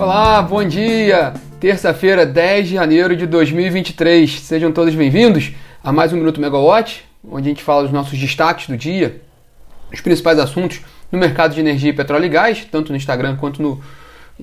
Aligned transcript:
Olá, 0.00 0.40
bom 0.40 0.64
dia! 0.64 1.34
Terça-feira, 1.60 2.24
10 2.24 2.68
de 2.68 2.74
janeiro 2.74 3.14
de 3.14 3.26
2023. 3.26 4.40
Sejam 4.40 4.72
todos 4.72 4.94
bem-vindos 4.94 5.52
a 5.84 5.92
mais 5.92 6.10
um 6.10 6.16
Minuto 6.16 6.40
Megawatt, 6.40 7.04
onde 7.22 7.48
a 7.48 7.50
gente 7.50 7.62
fala 7.62 7.82
dos 7.82 7.92
nossos 7.92 8.18
destaques 8.18 8.66
do 8.66 8.78
dia, 8.78 9.20
os 9.92 10.00
principais 10.00 10.38
assuntos 10.38 10.80
no 11.12 11.18
mercado 11.18 11.54
de 11.54 11.60
energia, 11.60 11.92
petróleo 11.92 12.24
e 12.24 12.28
gás, 12.30 12.66
tanto 12.72 12.92
no 12.92 12.96
Instagram 12.96 13.36
quanto 13.36 13.60
no 13.60 13.78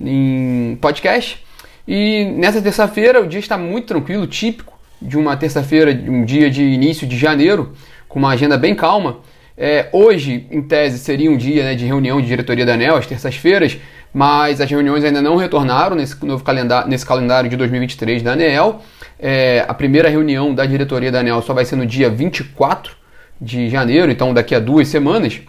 em 0.00 0.78
podcast. 0.80 1.44
E 1.88 2.26
nessa 2.36 2.62
terça-feira 2.62 3.20
o 3.20 3.26
dia 3.26 3.40
está 3.40 3.58
muito 3.58 3.88
tranquilo, 3.88 4.28
típico 4.28 4.78
de 5.02 5.18
uma 5.18 5.36
terça-feira, 5.36 5.90
um 6.08 6.24
dia 6.24 6.48
de 6.48 6.62
início 6.62 7.04
de 7.04 7.18
janeiro, 7.18 7.72
com 8.08 8.20
uma 8.20 8.30
agenda 8.30 8.56
bem 8.56 8.76
calma. 8.76 9.16
É, 9.60 9.88
hoje, 9.90 10.46
em 10.52 10.62
tese, 10.62 10.98
seria 11.00 11.28
um 11.28 11.36
dia 11.36 11.64
né, 11.64 11.74
de 11.74 11.84
reunião 11.84 12.20
de 12.20 12.28
diretoria 12.28 12.64
da 12.64 12.74
ANEL, 12.74 12.94
às 12.94 13.08
terças-feiras, 13.08 13.76
mas 14.14 14.60
as 14.60 14.70
reuniões 14.70 15.04
ainda 15.04 15.20
não 15.20 15.34
retornaram 15.34 15.96
nesse 15.96 16.24
novo 16.24 16.44
calendário, 16.44 16.88
nesse 16.88 17.04
calendário 17.04 17.50
de 17.50 17.56
2023 17.56 18.22
da 18.22 18.32
ANEL. 18.34 18.80
É, 19.18 19.64
a 19.66 19.74
primeira 19.74 20.08
reunião 20.08 20.54
da 20.54 20.64
diretoria 20.64 21.10
da 21.10 21.18
ANEL 21.18 21.42
só 21.42 21.52
vai 21.52 21.64
ser 21.64 21.74
no 21.74 21.84
dia 21.84 22.08
24 22.08 22.96
de 23.40 23.68
janeiro, 23.68 24.12
então 24.12 24.32
daqui 24.32 24.54
a 24.54 24.60
duas 24.60 24.86
semanas. 24.86 25.40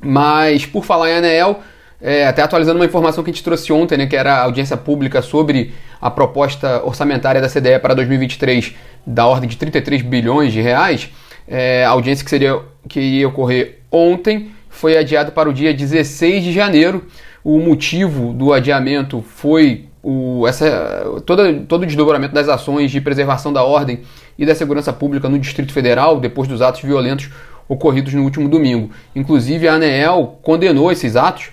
Mas, 0.00 0.66
por 0.66 0.84
falar 0.84 1.10
em 1.10 1.14
ANEL, 1.14 1.60
é, 2.02 2.26
até 2.26 2.42
atualizando 2.42 2.80
uma 2.80 2.84
informação 2.84 3.22
que 3.22 3.30
a 3.30 3.32
gente 3.32 3.44
trouxe 3.44 3.72
ontem, 3.72 3.96
né, 3.96 4.06
que 4.06 4.16
era 4.16 4.38
a 4.38 4.42
audiência 4.42 4.76
pública 4.76 5.22
sobre 5.22 5.72
a 6.00 6.10
proposta 6.10 6.82
orçamentária 6.84 7.40
da 7.40 7.48
CDE 7.48 7.78
para 7.78 7.94
2023 7.94 8.74
da 9.06 9.24
ordem 9.26 9.48
de 9.48 9.56
33 9.56 10.02
bilhões 10.02 10.52
de 10.52 10.60
reais. 10.60 11.10
É, 11.50 11.84
a 11.84 11.90
audiência 11.90 12.24
que, 12.24 12.30
seria, 12.30 12.60
que 12.88 13.00
ia 13.00 13.28
ocorrer 13.28 13.80
ontem 13.90 14.52
foi 14.68 14.96
adiada 14.96 15.32
para 15.32 15.50
o 15.50 15.52
dia 15.52 15.74
16 15.74 16.44
de 16.44 16.52
janeiro. 16.52 17.04
O 17.42 17.58
motivo 17.58 18.32
do 18.32 18.52
adiamento 18.52 19.20
foi 19.20 19.86
o, 20.00 20.46
essa, 20.46 21.20
toda, 21.26 21.52
todo 21.66 21.82
o 21.82 21.86
desdobramento 21.86 22.32
das 22.32 22.48
ações 22.48 22.92
de 22.92 23.00
preservação 23.00 23.52
da 23.52 23.64
ordem 23.64 24.00
e 24.38 24.46
da 24.46 24.54
segurança 24.54 24.92
pública 24.92 25.28
no 25.28 25.38
Distrito 25.38 25.72
Federal 25.72 26.20
depois 26.20 26.48
dos 26.48 26.62
atos 26.62 26.82
violentos 26.82 27.28
ocorridos 27.68 28.14
no 28.14 28.22
último 28.22 28.48
domingo. 28.48 28.90
Inclusive, 29.14 29.66
a 29.66 29.74
ANEEL 29.74 30.38
condenou 30.42 30.90
esses 30.90 31.16
atos, 31.16 31.50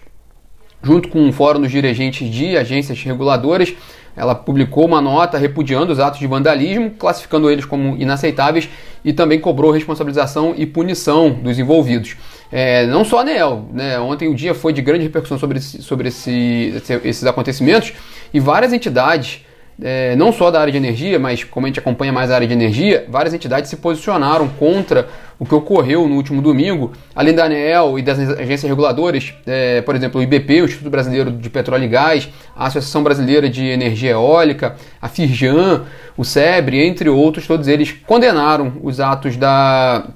junto 0.83 1.09
com 1.09 1.19
um 1.19 1.31
fórum 1.31 1.61
dos 1.61 1.72
dirigentes 1.72 2.29
de 2.29 2.55
agências 2.55 3.02
reguladoras, 3.02 3.73
ela 4.17 4.33
publicou 4.33 4.85
uma 4.85 4.99
nota 4.99 5.37
repudiando 5.37 5.93
os 5.93 5.99
atos 5.99 6.19
de 6.19 6.25
vandalismo, 6.25 6.89
classificando 6.89 7.49
eles 7.49 7.63
como 7.63 7.95
inaceitáveis 7.97 8.67
e 9.05 9.13
também 9.13 9.39
cobrou 9.39 9.71
responsabilização 9.71 10.55
e 10.57 10.65
punição 10.65 11.29
dos 11.29 11.59
envolvidos. 11.59 12.17
É, 12.51 12.88
não 12.88 13.05
só 13.05 13.19
a 13.19 13.21
ANEL, 13.21 13.69
né? 13.71 13.99
ontem 13.99 14.27
o 14.27 14.33
dia 14.33 14.55
foi 14.55 14.73
de 14.73 14.81
grande 14.81 15.03
repercussão 15.03 15.38
sobre, 15.38 15.59
esse, 15.59 15.81
sobre 15.83 16.07
esse, 16.07 16.81
esses 17.03 17.23
acontecimentos 17.25 17.93
e 18.33 18.39
várias 18.39 18.73
entidades 18.73 19.45
é, 19.81 20.15
não 20.15 20.31
só 20.31 20.49
da 20.49 20.59
área 20.59 20.71
de 20.71 20.77
energia, 20.77 21.19
mas 21.19 21.43
como 21.43 21.65
a 21.65 21.69
gente 21.69 21.79
acompanha 21.79 22.11
mais 22.11 22.31
a 22.31 22.35
área 22.35 22.47
de 22.47 22.53
energia, 22.53 23.05
várias 23.07 23.33
entidades 23.33 23.69
se 23.69 23.77
posicionaram 23.77 24.47
contra 24.47 25.07
o 25.39 25.45
que 25.45 25.53
ocorreu 25.53 26.07
no 26.07 26.16
último 26.16 26.41
domingo, 26.41 26.91
além 27.13 27.33
da 27.33 27.45
ANEEL 27.45 27.99
e 27.99 28.02
das 28.02 28.17
agências 28.17 28.63
reguladoras, 28.63 29.33
é, 29.45 29.81
por 29.81 29.95
exemplo, 29.95 30.19
o 30.19 30.23
IBP, 30.23 30.61
o 30.61 30.66
Instituto 30.66 30.89
Brasileiro 30.89 31.31
de 31.31 31.49
Petróleo 31.49 31.83
e 31.83 31.88
Gás, 31.88 32.27
a 32.55 32.66
Associação 32.66 33.03
Brasileira 33.03 33.47
de 33.47 33.66
Energia 33.66 34.11
Eólica, 34.11 34.75
a 35.02 35.07
Firjan, 35.07 35.83
o 36.17 36.23
SEBRE, 36.23 36.83
entre 36.83 37.07
outros, 37.09 37.45
todos 37.45 37.67
eles 37.67 37.91
condenaram 38.05 38.73
os 38.81 38.99
atos 38.99 39.38
da, 39.38 40.07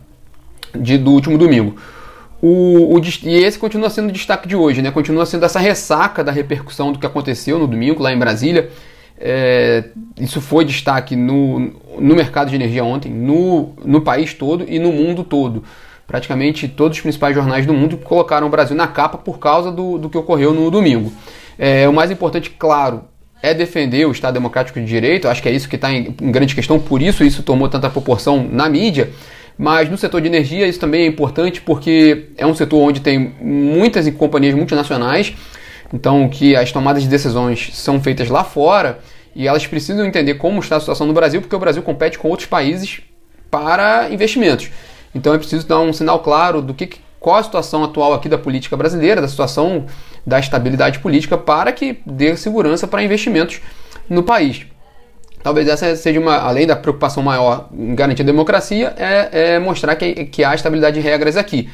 de, 0.75 0.97
do 0.97 1.11
último 1.11 1.38
domingo. 1.38 1.75
O, 2.41 2.97
o, 2.97 3.02
e 3.23 3.35
esse 3.44 3.59
continua 3.59 3.91
sendo 3.91 4.09
o 4.09 4.11
destaque 4.11 4.47
de 4.47 4.56
hoje, 4.56 4.81
né? 4.81 4.89
continua 4.89 5.28
sendo 5.28 5.45
essa 5.45 5.59
ressaca 5.59 6.23
da 6.23 6.31
repercussão 6.31 6.91
do 6.91 6.97
que 6.97 7.06
aconteceu 7.06 7.59
no 7.59 7.67
domingo 7.67 8.02
lá 8.02 8.11
em 8.11 8.17
Brasília. 8.17 8.72
É, 9.23 9.83
isso 10.19 10.41
foi 10.41 10.66
destaque 10.66 11.16
no, 11.16 11.72
no 12.00 12.16
mercado 12.16 12.50
de 12.50 12.56
energia 12.56 12.84
ontem, 12.84 13.12
no, 13.12 13.73
no 13.85 14.01
país 14.01 14.34
todo 14.34 14.66
e 14.68 14.79
no 14.79 14.91
mundo 14.91 15.23
todo. 15.23 15.63
Praticamente 16.07 16.68
todos 16.68 16.97
os 16.97 17.01
principais 17.01 17.35
jornais 17.35 17.66
do 17.66 17.73
mundo 17.73 17.97
colocaram 17.97 18.47
o 18.47 18.50
Brasil 18.50 18.75
na 18.75 18.88
capa 18.88 19.19
por 19.19 19.38
causa 19.38 19.72
do, 19.72 20.00
do 20.00 20.09
que 20.09 20.18
ocorreu 20.18 20.53
no 20.53 20.72
domingo. 20.72 21.13
É, 21.57 21.88
o 21.88 21.94
mais 21.94 22.09
importante, 22.09 22.50
claro, 22.50 23.03
é 23.44 23.53
defender 23.53 24.07
o 24.07 24.12
Estado 24.12 24.34
Democrático 24.34 24.79
de 24.79 24.85
Direito, 24.88 25.28
acho 25.28 25.41
que 25.41 25.47
é 25.47 25.51
isso 25.51 25.69
que 25.69 25.75
está 25.75 25.94
em, 25.94 26.16
em 26.19 26.31
grande 26.31 26.56
questão, 26.56 26.79
por 26.79 27.00
isso 27.00 27.23
isso 27.23 27.44
tomou 27.44 27.69
tanta 27.69 27.90
proporção 27.91 28.47
na 28.51 28.67
mídia. 28.67 29.12
Mas 29.56 29.88
no 29.88 29.97
setor 29.97 30.22
de 30.22 30.28
energia 30.28 30.67
isso 30.67 30.79
também 30.79 31.03
é 31.03 31.06
importante 31.06 31.62
porque 31.62 32.29
é 32.35 32.47
um 32.47 32.56
setor 32.56 32.79
onde 32.79 33.00
tem 33.01 33.35
muitas 33.40 34.09
companhias 34.12 34.56
multinacionais 34.56 35.35
então, 35.94 36.28
que 36.29 36.56
as 36.56 36.72
tomadas 36.72 37.03
de 37.03 37.09
decisões 37.09 37.69
são 37.74 38.02
feitas 38.02 38.29
lá 38.29 38.44
fora 38.44 39.00
e 39.35 39.47
elas 39.47 39.68
precisam 39.68 40.06
entender 40.06 40.35
como 40.35 40.59
está 40.59 40.78
a 40.78 40.79
situação 40.79 41.06
no 41.06 41.13
Brasil, 41.13 41.41
porque 41.41 41.56
o 41.56 41.59
Brasil 41.59 41.81
compete 41.84 42.18
com 42.18 42.29
outros 42.29 42.47
países 42.47 43.02
para 43.50 44.09
investimentos. 44.09 44.69
Então, 45.13 45.34
é 45.34 45.38
preciso 45.38 45.68
dar 45.68 45.79
um 45.79 45.91
sinal 45.91 46.19
claro 46.19 46.62
do 46.62 46.74
que 46.74 46.90
qual 47.19 47.38
a 47.38 47.44
situação 47.44 47.84
atual 47.84 48.13
aqui 48.13 48.29
da 48.29 48.38
política 48.38 48.78
brasileira, 48.78 49.22
da 49.22 49.28
situação 49.28 49.85
da 50.25 50.40
estabilidade 50.40 51.00
política, 51.00 51.38
para 51.38 51.72
que 51.72 52.00
dê 52.06 52.35
segurança 52.38 52.88
para 52.88 53.03
investimentos 53.03 53.59
no 54.09 54.23
país. 54.23 54.66
Talvez 55.44 55.68
essa 55.68 55.96
seja 55.96 56.19
uma, 56.19 56.38
além 56.38 56.68
da 56.68 56.75
preocupação 56.75 57.22
maior 57.22 57.68
em 57.73 57.96
garantir 57.96 58.22
a 58.22 58.25
democracia, 58.25 58.94
é, 58.97 59.56
é 59.56 59.59
mostrar 59.59 59.96
que, 59.96 60.25
que 60.25 60.44
há 60.44 60.53
estabilidade 60.53 61.00
de 61.00 61.06
regras 61.06 61.35
aqui. 61.35 61.69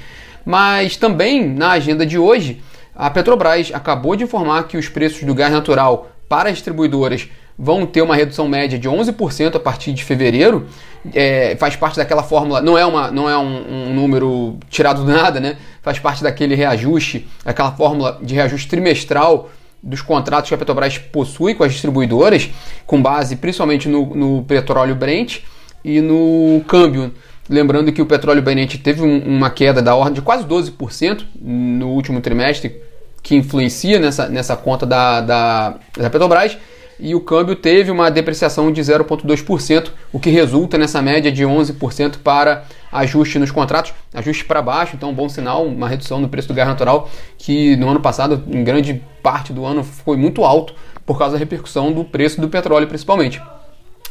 Mas 0.46 0.96
também 0.96 1.48
na 1.48 1.72
agenda 1.72 2.06
de 2.06 2.18
hoje, 2.18 2.62
a 2.98 3.12
Petrobras 3.12 3.72
acabou 3.72 4.16
de 4.16 4.24
informar 4.24 4.64
que 4.64 4.76
os 4.76 4.90
preços 4.90 5.24
do 5.24 5.36
gás 5.36 5.52
natural 5.52 6.10
para 6.28 6.50
as 6.50 6.56
distribuidoras 6.56 7.30
vão 7.58 7.86
ter 7.86 8.02
uma 8.02 8.16
redução 8.16 8.48
média 8.48 8.78
de 8.78 8.90
11% 8.90 9.56
a 9.56 9.60
partir 9.60 9.94
de 9.94 10.04
fevereiro. 10.04 10.68
É, 11.14 11.56
faz 11.60 11.76
parte 11.76 11.98
daquela 11.98 12.24
fórmula, 12.24 12.60
não 12.60 12.76
é, 12.76 12.86
uma, 12.86 13.12
não 13.12 13.30
é 13.30 13.38
um, 13.38 13.90
um, 13.90 13.94
número 13.94 14.58
tirado 14.68 15.06
do 15.06 15.12
nada, 15.12 15.40
né? 15.40 15.58
Faz 15.82 16.00
parte 16.00 16.24
daquele 16.24 16.56
reajuste, 16.56 17.28
aquela 17.46 17.72
fórmula 17.72 18.20
de 18.22 18.34
reajuste 18.34 18.68
trimestral 18.68 19.50
dos 19.82 20.02
contratos 20.02 20.50
que 20.50 20.56
a 20.56 20.58
Petrobras 20.58 20.98
possui 20.98 21.54
com 21.54 21.64
as 21.64 21.72
distribuidoras, 21.72 22.50
com 22.86 23.02
base 23.02 23.36
principalmente 23.36 23.88
no, 23.88 24.16
no 24.16 24.44
petróleo 24.44 24.96
Brent 24.96 25.40
e 25.86 26.02
no 26.02 26.64
câmbio. 26.68 27.14
Lembrando 27.50 27.92
que 27.92 28.02
o 28.02 28.06
petróleo 28.06 28.42
Brent 28.42 28.76
teve 28.82 29.02
um, 29.02 29.20
uma 29.20 29.50
queda 29.50 29.82
da 29.82 29.96
ordem 29.96 30.16
de 30.16 30.22
quase 30.22 30.46
12% 30.46 31.24
no 31.42 31.90
último 31.90 32.20
trimestre, 32.20 32.82
que 33.24 33.36
influencia 33.36 34.00
nessa, 34.00 34.28
nessa 34.28 34.56
conta 34.56 34.86
da, 34.86 35.22
da, 35.22 35.80
da 35.98 36.10
Petrobras 36.10 36.58
e 37.00 37.14
o 37.14 37.22
câmbio 37.22 37.56
teve 37.56 37.92
uma 37.92 38.10
depreciação 38.10 38.72
de 38.72 38.82
0,2%, 38.82 39.90
o 40.12 40.20
que 40.20 40.30
resulta 40.30 40.78
nessa 40.78 41.02
média 41.02 41.32
de 41.32 41.44
11% 41.44 42.18
para 42.24 42.64
ajuste 42.92 43.38
nos 43.38 43.52
contratos, 43.52 43.94
ajuste 44.14 44.46
para 44.46 44.62
baixo, 44.62 44.96
então 44.96 45.10
um 45.10 45.14
bom 45.14 45.30
sinal, 45.30 45.66
uma 45.66 45.88
redução 45.88 46.20
no 46.20 46.28
preço 46.28 46.48
do 46.48 46.54
gás 46.54 46.68
natural, 46.68 47.10
que 47.38 47.76
no 47.76 47.90
ano 47.90 48.00
passado, 48.00 48.44
em 48.48 48.64
grande 48.64 49.02
parte 49.22 49.54
do 49.54 49.66
ano, 49.66 49.84
foi 49.84 50.18
muito 50.18 50.44
alto 50.44 50.74
por 51.06 51.18
causa 51.18 51.34
da 51.34 51.40
repercussão 51.40 51.92
do 51.92 52.04
preço 52.04 52.42
do 52.42 52.50
petróleo, 52.50 52.88
principalmente. 52.88 53.42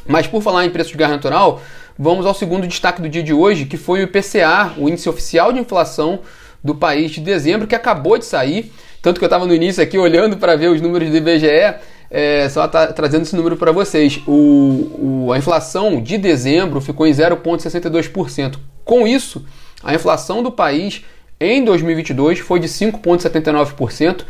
Mas 0.06 0.26
por 0.28 0.40
falar 0.40 0.64
em 0.64 0.70
preço 0.70 0.92
de 0.92 0.96
gás 0.96 1.10
natural, 1.10 1.60
vamos 1.98 2.26
ao 2.26 2.34
segundo 2.34 2.66
destaque 2.66 3.00
do 3.00 3.08
dia 3.08 3.22
de 3.22 3.32
hoje, 3.32 3.66
que 3.66 3.76
foi 3.76 4.00
o 4.00 4.02
IPCA, 4.04 4.72
o 4.76 4.88
índice 4.88 5.08
oficial 5.08 5.52
de 5.52 5.60
inflação 5.60 6.20
do 6.62 6.74
país 6.74 7.12
de 7.12 7.20
dezembro, 7.20 7.66
que 7.66 7.74
acabou 7.74 8.18
de 8.18 8.24
sair 8.24 8.72
tanto 9.06 9.20
que 9.20 9.24
eu 9.24 9.28
estava 9.28 9.46
no 9.46 9.54
início 9.54 9.80
aqui 9.80 9.96
olhando 9.96 10.36
para 10.36 10.56
ver 10.56 10.68
os 10.68 10.80
números 10.80 11.08
do 11.08 11.16
IBGE, 11.16 11.76
é, 12.10 12.48
só 12.48 12.66
tá 12.66 12.88
trazendo 12.88 13.22
esse 13.22 13.36
número 13.36 13.56
para 13.56 13.70
vocês. 13.70 14.20
O, 14.26 15.26
o, 15.28 15.32
a 15.32 15.38
inflação 15.38 16.02
de 16.02 16.18
dezembro 16.18 16.80
ficou 16.80 17.06
em 17.06 17.12
0,62%. 17.12 18.56
Com 18.84 19.06
isso, 19.06 19.46
a 19.84 19.94
inflação 19.94 20.42
do 20.42 20.50
país 20.50 21.04
em 21.38 21.64
2022 21.64 22.40
foi 22.40 22.58
de 22.58 22.66
5,79%. 22.66 24.24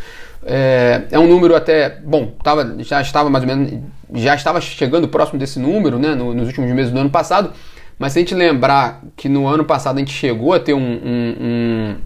É, 0.44 1.04
é 1.10 1.18
um 1.18 1.26
número 1.26 1.56
até 1.56 1.98
bom, 2.04 2.34
tava, 2.44 2.76
já 2.80 3.00
estava 3.00 3.30
mais 3.30 3.44
ou 3.44 3.48
menos, 3.48 3.82
já 4.16 4.34
estava 4.34 4.60
chegando 4.60 5.08
próximo 5.08 5.38
desse 5.38 5.58
número, 5.58 5.98
né, 5.98 6.14
no, 6.14 6.34
nos 6.34 6.48
últimos 6.48 6.70
meses 6.72 6.92
do 6.92 6.98
ano 6.98 7.10
passado. 7.10 7.52
Mas 7.98 8.12
se 8.12 8.18
a 8.18 8.22
gente 8.22 8.34
lembrar 8.34 9.02
que 9.16 9.28
no 9.28 9.46
ano 9.46 9.64
passado 9.64 9.96
a 9.96 9.98
gente 10.00 10.12
chegou 10.12 10.52
a 10.52 10.60
ter 10.60 10.74
um, 10.74 10.78
um, 10.80 11.36
um 11.40 11.96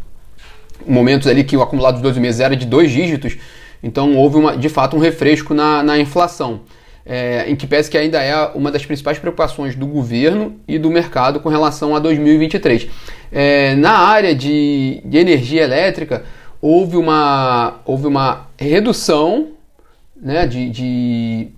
momentos 0.86 1.26
ali 1.26 1.44
que 1.44 1.56
o 1.56 1.62
acumulado 1.62 1.94
dos 1.94 2.02
12 2.02 2.20
meses 2.20 2.40
era 2.40 2.56
de 2.56 2.64
dois 2.64 2.90
dígitos, 2.90 3.36
então 3.82 4.16
houve 4.16 4.36
uma, 4.36 4.56
de 4.56 4.68
fato 4.68 4.96
um 4.96 5.00
refresco 5.00 5.54
na, 5.54 5.82
na 5.82 5.98
inflação. 5.98 6.60
É, 7.04 7.50
em 7.50 7.56
que 7.56 7.66
pese 7.66 7.90
que 7.90 7.96
ainda 7.96 8.22
é 8.22 8.36
uma 8.54 8.70
das 8.70 8.84
principais 8.84 9.18
preocupações 9.18 9.74
do 9.74 9.86
governo 9.86 10.60
e 10.68 10.78
do 10.78 10.90
mercado 10.90 11.40
com 11.40 11.48
relação 11.48 11.96
a 11.96 11.98
2023. 11.98 12.86
É, 13.32 13.74
na 13.74 13.92
área 13.98 14.34
de, 14.34 15.00
de, 15.04 15.18
energia 15.18 15.62
elétrica, 15.62 16.24
houve 16.60 16.96
uma, 16.96 17.80
houve 17.86 18.06
uma 18.06 18.48
redução 18.56 19.48
né, 20.14 20.46
de, 20.46 20.68
de 20.68 21.48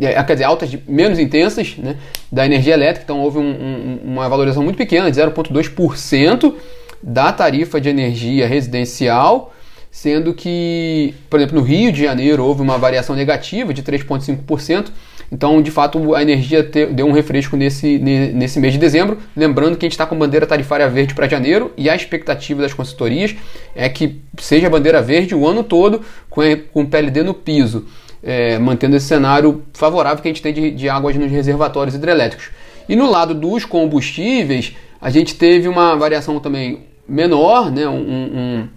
é, 0.00 0.22
quer 0.22 0.32
dizer, 0.34 0.44
altas 0.44 0.76
menos 0.86 1.18
intensas 1.18 1.76
né, 1.78 1.96
da 2.30 2.44
energia 2.44 2.74
elétrica, 2.74 3.04
então 3.04 3.20
houve 3.20 3.38
um, 3.38 3.42
um, 3.42 4.00
uma 4.04 4.28
valorização 4.28 4.62
muito 4.62 4.76
pequena, 4.76 5.10
de 5.10 5.20
0,2% 5.20 6.54
da 7.02 7.32
tarifa 7.32 7.80
de 7.80 7.88
energia 7.88 8.46
residencial, 8.46 9.54
sendo 9.90 10.34
que, 10.34 11.14
por 11.28 11.38
exemplo, 11.38 11.58
no 11.58 11.64
Rio 11.64 11.92
de 11.92 12.02
Janeiro 12.02 12.44
houve 12.44 12.62
uma 12.62 12.78
variação 12.78 13.16
negativa 13.16 13.72
de 13.72 13.82
3,5%. 13.82 14.88
Então, 15.32 15.62
de 15.62 15.70
fato, 15.70 16.14
a 16.14 16.22
energia 16.22 16.62
deu 16.62 17.06
um 17.06 17.12
refresco 17.12 17.56
nesse, 17.56 17.98
nesse 17.98 18.58
mês 18.58 18.72
de 18.72 18.80
dezembro. 18.80 19.18
Lembrando 19.36 19.76
que 19.76 19.86
a 19.86 19.88
gente 19.88 19.92
está 19.92 20.04
com 20.04 20.18
bandeira 20.18 20.44
tarifária 20.44 20.88
verde 20.88 21.14
para 21.14 21.28
janeiro 21.28 21.72
e 21.76 21.88
a 21.88 21.94
expectativa 21.94 22.60
das 22.60 22.74
consultorias 22.74 23.36
é 23.74 23.88
que 23.88 24.20
seja 24.38 24.68
bandeira 24.68 25.00
verde 25.00 25.34
o 25.34 25.46
ano 25.46 25.62
todo 25.62 26.00
com, 26.28 26.42
com 26.72 26.84
PLD 26.84 27.22
no 27.22 27.32
piso, 27.32 27.86
é, 28.22 28.58
mantendo 28.58 28.96
esse 28.96 29.06
cenário 29.06 29.62
favorável 29.72 30.22
que 30.22 30.28
a 30.28 30.30
gente 30.30 30.42
tem 30.42 30.52
de, 30.52 30.70
de 30.70 30.88
águas 30.88 31.16
nos 31.16 31.30
reservatórios 31.30 31.94
hidrelétricos. 31.94 32.50
E 32.88 32.96
no 32.96 33.08
lado 33.08 33.34
dos 33.34 33.64
combustíveis, 33.64 34.74
a 35.00 35.10
gente 35.10 35.34
teve 35.34 35.68
uma 35.68 35.96
variação 35.96 36.38
também 36.40 36.80
menor, 37.08 37.70
né? 37.70 37.88
Um, 37.88 37.98
um, 37.98 38.68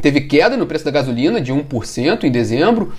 teve 0.00 0.22
queda 0.22 0.56
no 0.56 0.66
preço 0.66 0.84
da 0.84 0.90
gasolina 0.90 1.40
de 1.40 1.52
1% 1.52 2.24
em 2.24 2.30
dezembro, 2.30 2.92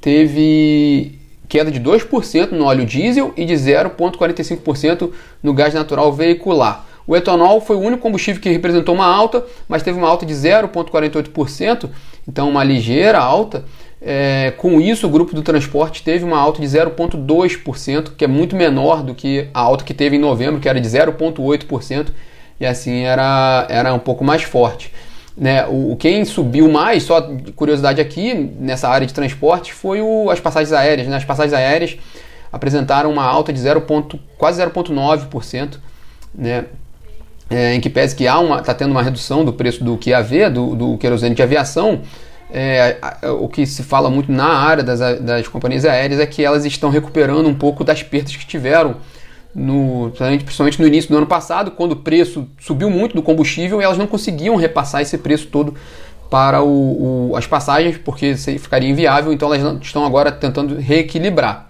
teve 0.00 1.18
queda 1.48 1.70
de 1.70 1.80
2% 1.80 2.52
no 2.52 2.64
óleo 2.64 2.86
diesel 2.86 3.32
e 3.36 3.44
de 3.44 3.54
0,45% 3.54 5.10
no 5.42 5.52
gás 5.52 5.74
natural 5.74 6.12
veicular. 6.12 6.86
O 7.10 7.16
etanol 7.16 7.60
foi 7.60 7.74
o 7.74 7.80
único 7.80 8.00
combustível 8.00 8.40
que 8.40 8.48
representou 8.48 8.94
uma 8.94 9.04
alta, 9.04 9.44
mas 9.66 9.82
teve 9.82 9.98
uma 9.98 10.08
alta 10.08 10.24
de 10.24 10.32
0,48%, 10.32 11.90
então 12.28 12.48
uma 12.48 12.62
ligeira 12.62 13.18
alta. 13.18 13.64
É, 14.00 14.52
com 14.56 14.80
isso, 14.80 15.08
o 15.08 15.10
grupo 15.10 15.34
do 15.34 15.42
transporte 15.42 16.04
teve 16.04 16.24
uma 16.24 16.38
alta 16.38 16.60
de 16.60 16.68
0,2%, 16.68 18.12
que 18.16 18.24
é 18.24 18.28
muito 18.28 18.54
menor 18.54 19.02
do 19.02 19.12
que 19.12 19.48
a 19.52 19.58
alta 19.58 19.82
que 19.82 19.92
teve 19.92 20.14
em 20.14 20.18
novembro, 20.20 20.60
que 20.60 20.68
era 20.68 20.80
de 20.80 20.88
0,8%, 20.88 22.10
e 22.60 22.64
assim 22.64 23.00
era, 23.00 23.66
era 23.68 23.92
um 23.92 23.98
pouco 23.98 24.22
mais 24.22 24.44
forte. 24.44 24.92
Né, 25.36 25.66
o, 25.66 25.96
quem 25.96 26.24
subiu 26.24 26.70
mais, 26.70 27.02
só 27.02 27.28
curiosidade 27.56 28.00
aqui, 28.00 28.32
nessa 28.60 28.88
área 28.88 29.04
de 29.04 29.12
transporte, 29.12 29.74
foi 29.74 30.00
o, 30.00 30.30
as 30.30 30.38
passagens 30.38 30.72
aéreas. 30.72 31.08
Né? 31.08 31.16
As 31.16 31.24
passagens 31.24 31.54
aéreas 31.54 31.98
apresentaram 32.52 33.10
uma 33.10 33.24
alta 33.24 33.52
de 33.52 33.58
0, 33.58 33.84
quase 34.38 34.62
0,9%, 34.62 35.78
né? 36.32 36.66
É, 37.50 37.74
em 37.74 37.80
que 37.80 37.90
pese 37.90 38.14
que 38.14 38.24
está 38.24 38.72
tendo 38.72 38.92
uma 38.92 39.02
redução 39.02 39.44
do 39.44 39.52
preço 39.52 39.82
do 39.82 39.98
QAV, 39.98 40.48
do, 40.50 40.76
do 40.76 40.98
querosene 40.98 41.34
de 41.34 41.42
aviação, 41.42 42.00
é, 42.52 42.96
o 43.40 43.48
que 43.48 43.66
se 43.66 43.82
fala 43.82 44.08
muito 44.08 44.30
na 44.30 44.46
área 44.46 44.82
das, 44.82 45.00
das 45.20 45.48
companhias 45.48 45.84
aéreas 45.84 46.20
é 46.20 46.26
que 46.26 46.44
elas 46.44 46.64
estão 46.64 46.90
recuperando 46.90 47.48
um 47.48 47.54
pouco 47.54 47.82
das 47.82 48.02
perdas 48.02 48.36
que 48.36 48.46
tiveram 48.46 48.96
no, 49.54 50.12
principalmente 50.44 50.80
no 50.80 50.86
início 50.86 51.10
do 51.10 51.16
ano 51.16 51.26
passado, 51.26 51.72
quando 51.72 51.92
o 51.92 51.96
preço 51.96 52.48
subiu 52.58 52.90
muito 52.90 53.14
do 53.14 53.22
combustível 53.22 53.80
e 53.80 53.84
elas 53.84 53.98
não 53.98 54.06
conseguiam 54.06 54.56
repassar 54.56 55.00
esse 55.00 55.18
preço 55.18 55.46
todo 55.48 55.74
para 56.30 56.62
o, 56.62 57.30
o, 57.30 57.36
as 57.36 57.46
passagens, 57.46 57.98
porque 57.98 58.36
ficaria 58.36 58.88
inviável, 58.88 59.32
então 59.32 59.52
elas 59.52 59.82
estão 59.82 60.04
agora 60.04 60.30
tentando 60.30 60.76
reequilibrar. 60.76 61.69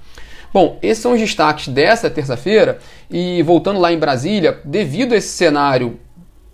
Bom, 0.53 0.79
esses 0.83 1.03
são 1.03 1.13
os 1.13 1.21
destaques 1.21 1.69
dessa 1.69 2.11
terça-feira 2.11 2.79
e 3.11 3.43
voltando 3.43 3.79
lá 3.79 3.93
em 3.93 3.99
Brasília, 3.99 4.61
devido 4.65 5.13
a 5.13 5.17
esse 5.17 5.29
cenário 5.29 5.99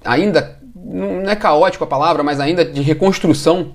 ainda, 0.05 0.59
não 0.75 1.29
é 1.29 1.35
caótico 1.35 1.85
a 1.85 1.87
palavra, 1.87 2.23
mas 2.23 2.39
ainda 2.39 2.65
de 2.65 2.83
reconstrução 2.83 3.73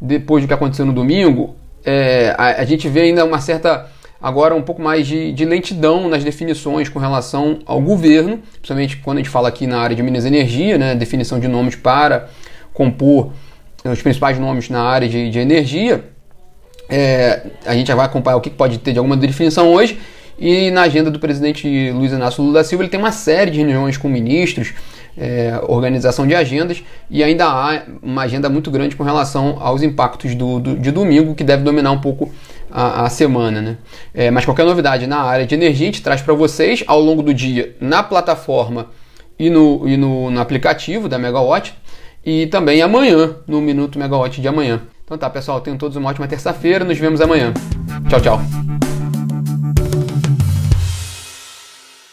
depois 0.00 0.44
do 0.44 0.48
que 0.48 0.54
aconteceu 0.54 0.84
no 0.84 0.92
domingo, 0.92 1.56
é, 1.84 2.34
a, 2.36 2.60
a 2.60 2.64
gente 2.64 2.88
vê 2.88 3.02
ainda 3.02 3.24
uma 3.24 3.40
certa 3.40 3.90
agora 4.20 4.54
um 4.54 4.62
pouco 4.62 4.80
mais 4.80 5.06
de, 5.06 5.32
de, 5.32 5.44
lentidão 5.44 6.08
nas 6.08 6.24
definições 6.24 6.88
com 6.88 6.98
relação 6.98 7.58
ao 7.66 7.80
governo, 7.80 8.40
principalmente 8.54 8.96
quando 8.98 9.18
a 9.18 9.20
gente 9.20 9.30
fala 9.30 9.48
aqui 9.48 9.66
na 9.66 9.78
área 9.78 9.94
de 9.94 10.02
Minas 10.02 10.24
e 10.24 10.28
Energia, 10.28 10.78
né, 10.78 10.94
definição 10.94 11.38
de 11.38 11.46
nomes 11.46 11.76
para 11.76 12.28
compor 12.72 13.32
né, 13.84 13.92
os 13.92 14.00
principais 14.00 14.38
nomes 14.38 14.70
na 14.70 14.82
área 14.82 15.08
de, 15.08 15.28
de 15.28 15.38
energia. 15.38 16.04
É, 16.88 17.46
a 17.64 17.74
gente 17.74 17.88
já 17.88 17.94
vai 17.94 18.06
acompanhar 18.06 18.36
o 18.36 18.40
que 18.40 18.50
pode 18.50 18.78
ter 18.78 18.92
de 18.92 18.98
alguma 18.98 19.16
definição 19.16 19.72
hoje. 19.72 19.98
E 20.38 20.70
na 20.70 20.82
agenda 20.82 21.10
do 21.10 21.18
presidente 21.18 21.90
Luiz 21.92 22.12
Inácio 22.12 22.42
Lula 22.42 22.54
da 22.54 22.64
Silva, 22.64 22.82
ele 22.82 22.90
tem 22.90 22.98
uma 22.98 23.12
série 23.12 23.50
de 23.50 23.58
reuniões 23.58 23.96
com 23.96 24.08
ministros, 24.08 24.74
é, 25.16 25.60
organização 25.68 26.26
de 26.26 26.34
agendas, 26.34 26.82
e 27.08 27.22
ainda 27.22 27.46
há 27.46 27.82
uma 28.02 28.22
agenda 28.22 28.48
muito 28.48 28.68
grande 28.70 28.96
com 28.96 29.04
relação 29.04 29.58
aos 29.60 29.82
impactos 29.82 30.34
do, 30.34 30.58
do 30.58 30.76
de 30.76 30.90
domingo, 30.90 31.34
que 31.36 31.44
deve 31.44 31.62
dominar 31.62 31.92
um 31.92 32.00
pouco 32.00 32.32
a, 32.70 33.04
a 33.04 33.10
semana. 33.10 33.62
Né? 33.62 33.76
É, 34.12 34.30
mas 34.30 34.44
qualquer 34.44 34.64
novidade 34.64 35.06
na 35.06 35.18
área 35.18 35.46
de 35.46 35.54
energia 35.54 35.86
a 35.86 35.92
gente 35.92 36.02
traz 36.02 36.20
para 36.20 36.34
vocês 36.34 36.82
ao 36.86 37.00
longo 37.00 37.22
do 37.22 37.32
dia 37.32 37.76
na 37.80 38.02
plataforma 38.02 38.88
e 39.38 39.48
no, 39.48 39.88
e 39.88 39.96
no, 39.96 40.30
no 40.30 40.40
aplicativo 40.40 41.08
da 41.08 41.18
Megawatt 41.18 41.74
e 42.26 42.46
também 42.48 42.82
amanhã 42.82 43.36
no 43.46 43.60
Minuto 43.60 43.98
Megawatt 43.98 44.40
de 44.40 44.48
amanhã. 44.48 44.82
Então 45.14 45.28
tá, 45.28 45.30
pessoal, 45.30 45.60
tenham 45.60 45.78
todos 45.78 45.96
uma 45.96 46.10
ótima 46.10 46.26
terça-feira. 46.26 46.84
Nos 46.84 46.98
vemos 46.98 47.20
amanhã. 47.20 47.54
Tchau, 48.08 48.20
tchau. 48.20 48.83